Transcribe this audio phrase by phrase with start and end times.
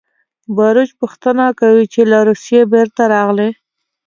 [0.55, 3.49] باروچ پوښتنه کوي چې له روسیې بېرته راغلې